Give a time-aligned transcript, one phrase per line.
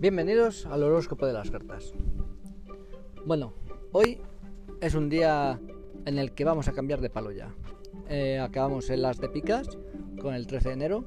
[0.00, 1.92] Bienvenidos al horóscopo de las cartas.
[3.26, 3.52] Bueno,
[3.92, 4.18] hoy
[4.80, 5.60] es un día
[6.06, 7.54] en el que vamos a cambiar de palo ya.
[8.08, 9.76] Eh, acabamos en las de picas
[10.22, 11.04] con el 13 de enero.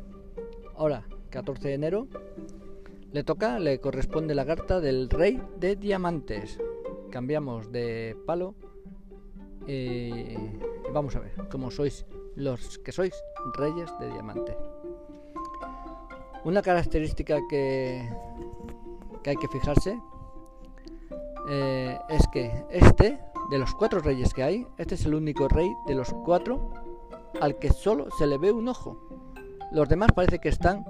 [0.77, 2.07] Ahora, 14 de enero,
[3.11, 6.60] le toca, le corresponde la carta del rey de diamantes.
[7.10, 8.54] Cambiamos de palo
[9.65, 10.36] y
[10.93, 12.05] vamos a ver cómo sois
[12.36, 13.15] los que sois
[13.55, 14.55] reyes de diamante.
[16.46, 18.07] Una característica que
[19.23, 20.00] que hay que fijarse
[21.50, 23.19] eh, es que este,
[23.50, 26.71] de los cuatro reyes que hay, este es el único rey de los cuatro
[27.41, 28.97] al que solo se le ve un ojo.
[29.71, 30.86] Los demás parece que están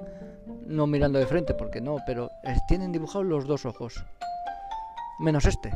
[0.68, 2.30] no mirando de frente, porque no, pero
[2.68, 4.04] tienen dibujados los dos ojos.
[5.20, 5.72] Menos este.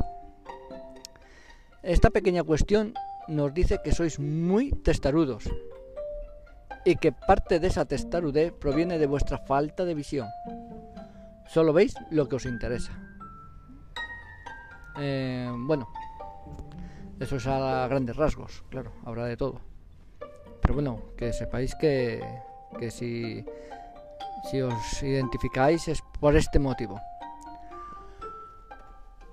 [1.82, 2.94] Esta pequeña cuestión
[3.28, 5.48] nos dice que sois muy testarudos
[6.84, 10.28] y que parte de esa testarudez proviene de vuestra falta de visión.
[11.48, 12.92] Solo veis lo que os interesa.
[15.00, 15.88] Eh, bueno,
[17.18, 19.60] eso es a grandes rasgos, claro, habrá de todo.
[20.60, 22.22] Pero bueno, que sepáis que,
[22.78, 23.44] que si,
[24.50, 27.00] si os identificáis es por este motivo.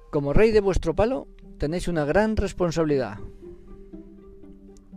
[0.09, 3.17] Como rey de vuestro palo, tenéis una gran responsabilidad.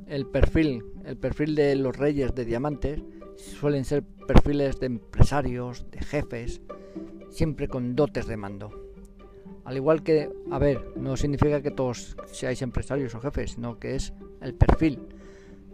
[0.06, 3.03] El perfil, el perfil de los reyes de diamantes
[3.36, 6.60] suelen ser perfiles de empresarios, de jefes,
[7.31, 8.71] siempre con dotes de mando.
[9.65, 13.97] Al igual que, a ver, no significa que todos seáis empresarios o jefes, sino que
[13.97, 15.09] es el perfil.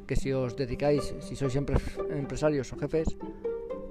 [0.07, 3.17] Que si os dedicáis, si sois empresarios o jefes,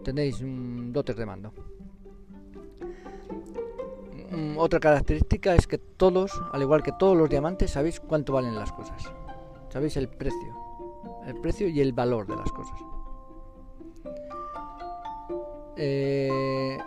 [0.04, 1.54] tenéis dotes de mando.
[4.30, 8.56] Mm, otra característica es que todos, al igual que todos los diamantes, sabéis cuánto valen
[8.56, 9.12] las cosas.
[9.70, 10.54] Sabéis el precio.
[11.26, 12.80] El precio y el valor de las cosas.
[15.78, 16.78] Eh,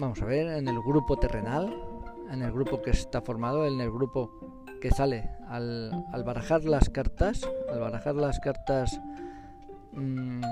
[0.00, 1.76] Vamos a ver, en el grupo terrenal,
[2.30, 7.46] en el grupo que está formado, en el grupo que sale al, barajar las cartas,
[7.70, 8.98] al barajar las cartas
[9.92, 10.42] mm,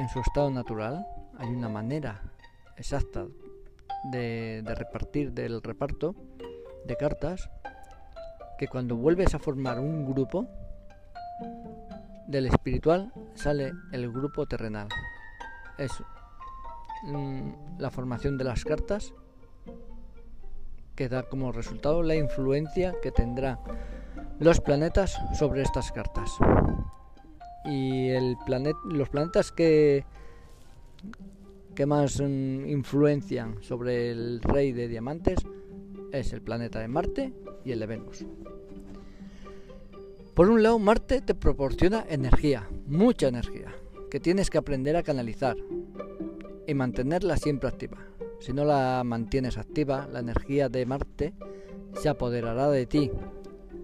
[0.00, 1.06] en su estado natural,
[1.38, 2.22] hay una manera
[2.76, 3.24] exacta
[4.10, 6.16] de, repartir del reparto
[6.84, 7.48] de cartas
[8.58, 10.48] que cuando vuelves a formar un grupo
[12.26, 14.88] del espiritual sale el grupo terrenal.
[15.78, 15.92] Es
[17.04, 19.14] Mm, la formación de las cartas
[20.96, 23.60] que da como resultado la influencia que tendrá
[24.40, 26.32] los planetas sobre estas cartas.
[27.64, 28.36] Y el
[28.90, 30.04] los planetas que,
[31.74, 35.38] que más mm, influencian sobre el rey de diamantes
[36.12, 37.32] es el planeta de Marte
[37.64, 38.26] y el de Venus.
[40.34, 43.74] Por un lado, Marte te proporciona energía, mucha energía,
[44.10, 45.56] que tienes que aprender a canalizar,
[46.68, 47.96] y mantenerla siempre activa.
[48.40, 51.32] Si no la mantienes activa, la energía de Marte
[51.94, 53.10] se apoderará de ti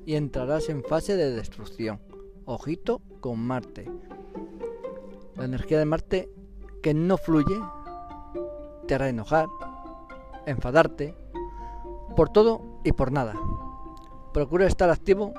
[0.04, 1.98] y entrarás en fase de destrucción.
[2.44, 3.90] Ojito con Marte.
[5.34, 6.30] La energía de Marte
[6.82, 7.58] que no fluye
[8.86, 9.48] te hará enojar,
[10.44, 11.16] enfadarte,
[12.14, 13.34] por todo y por nada.
[14.34, 15.32] Procura estar activo,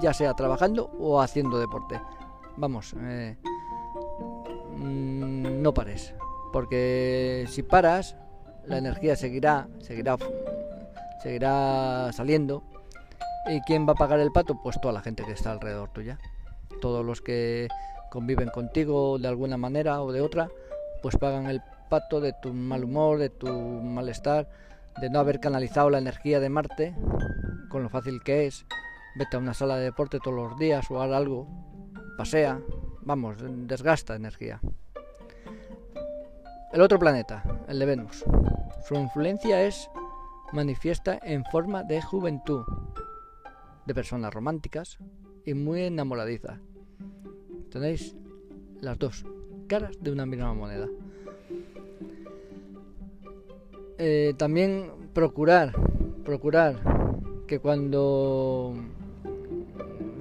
[0.00, 2.00] ya sea trabajando o haciendo deporte.
[2.56, 3.36] Vamos, eh,
[4.76, 6.14] mm, no pares
[6.54, 8.14] porque si paras,
[8.64, 10.16] la energía seguirá, seguirá,
[11.20, 12.62] seguirá saliendo.
[13.48, 14.60] ¿Y quién va a pagar el pato?
[14.62, 16.16] Pues toda la gente que está alrededor tuya.
[16.80, 17.66] Todos los que
[18.08, 20.48] conviven contigo de alguna manera o de otra,
[21.02, 21.60] pues pagan el
[21.90, 24.48] pato de tu mal humor, de tu malestar,
[25.00, 26.94] de no haber canalizado la energía de Marte,
[27.68, 28.64] con lo fácil que es.
[29.16, 31.48] Vete a una sala de deporte todos los días o haz algo,
[32.16, 32.60] pasea,
[33.00, 34.60] vamos, desgasta energía.
[36.74, 38.24] El otro planeta, el de Venus.
[38.88, 39.88] Su influencia es
[40.52, 42.64] manifiesta en forma de juventud,
[43.86, 44.98] de personas románticas
[45.44, 46.58] y muy enamoradizas.
[47.70, 48.16] Tenéis
[48.80, 49.24] las dos
[49.68, 50.88] caras de una misma moneda.
[53.98, 55.72] Eh, también procurar,
[56.24, 56.80] procurar
[57.46, 58.74] que cuando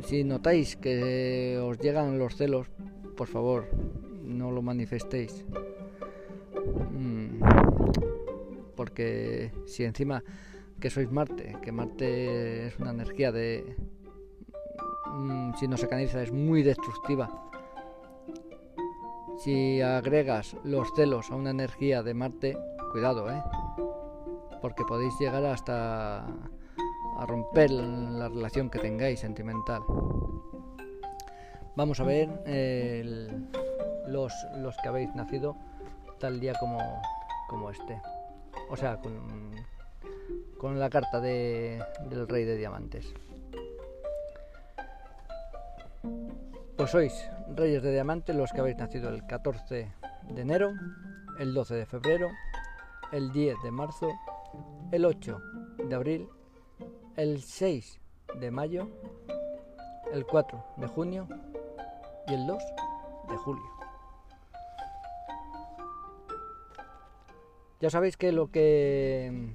[0.06, 2.68] si notáis que os llegan los celos,
[3.18, 3.70] por favor,
[4.22, 5.44] no lo manifestéis.
[6.92, 7.42] Mm.
[8.76, 10.24] porque si encima
[10.80, 13.78] que sois Marte, que Marte es una energía de...
[15.14, 17.30] Mm, si no se canaliza es muy destructiva.
[19.38, 22.58] Si agregas los celos a una energía de Marte,
[22.92, 23.42] cuidado, ¿eh?
[24.62, 29.82] Porque podéis llegar hasta a romper la relación que tengáis sentimental.
[31.76, 32.30] Vamos a ver
[34.08, 35.56] los, los que habéis nacido
[36.24, 36.80] tal día como,
[37.50, 38.02] como este.
[38.70, 39.52] o sea, con,
[40.58, 43.14] con la carta de, del rey de diamantes.
[46.78, 49.92] Pues sois reyes de diamantes los que habéis nacido el 14
[50.30, 50.72] de enero,
[51.40, 52.30] el 12 de febrero,
[53.12, 54.08] el 10 de marzo,
[54.94, 55.42] el 8
[55.90, 56.30] de abril,
[57.18, 58.00] el 6
[58.40, 58.88] de mayo,
[60.14, 61.28] el 4 de junio
[62.28, 62.64] y el 2
[63.28, 63.83] de julio.
[67.84, 69.50] Ya sabéis que lo que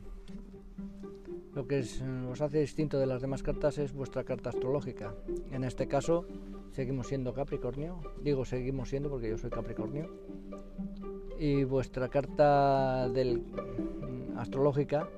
[1.55, 1.83] lo que
[2.31, 5.15] os hace distinto de las demás cartas es vuestra carta astrológica.
[5.51, 6.27] En este caso
[6.73, 10.11] seguimos siendo Capricornio, digo seguimos siendo porque yo soy Capricornio.
[11.39, 13.47] Y vuestra carta del
[14.37, 15.09] astrológica,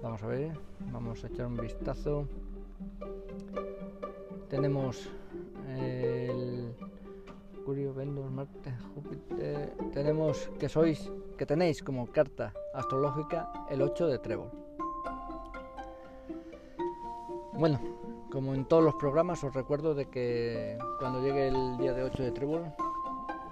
[0.00, 0.52] vamos a ver,
[0.92, 2.28] vamos a echar un vistazo.
[4.48, 5.10] Tenemos
[5.76, 6.09] el
[7.70, 9.72] Mercurio, Venus, Marte, Júpiter.
[9.92, 11.08] Tenemos que sois,
[11.38, 14.50] que tenéis como carta astrológica el 8 de Trébol.
[17.52, 17.78] Bueno,
[18.32, 22.24] como en todos los programas os recuerdo de que cuando llegue el día de 8
[22.24, 22.74] de Trébol,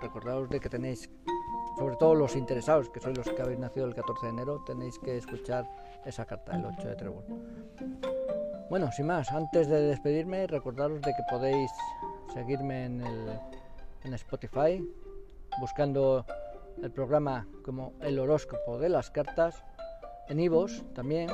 [0.00, 1.08] recordaos de que tenéis,
[1.78, 4.98] sobre todo los interesados, que sois los que habéis nacido el 14 de enero, tenéis
[4.98, 5.64] que escuchar
[6.04, 7.24] esa carta, el 8 de Trébol.
[8.68, 11.70] Bueno, sin más, antes de despedirme, recordaros de que podéis
[12.34, 13.40] seguirme en, el,
[14.04, 14.86] en Spotify,
[15.60, 16.24] buscando
[16.82, 19.64] el programa como el horóscopo de las cartas,
[20.28, 21.28] en Ivos también,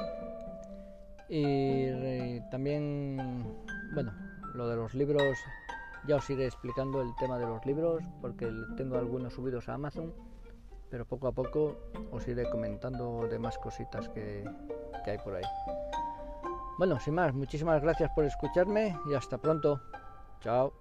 [1.28, 3.44] y también,
[3.94, 4.12] bueno,
[4.54, 5.36] lo de los libros,
[6.06, 10.14] ya os iré explicando el tema de los libros, porque tengo algunos subidos a Amazon,
[10.90, 11.76] pero poco a poco
[12.12, 14.44] os iré comentando de más cositas que,
[15.04, 15.44] que hay por ahí.
[16.78, 19.80] Bueno, sin más, muchísimas gracias por escucharme y hasta pronto.
[20.40, 20.72] Chao.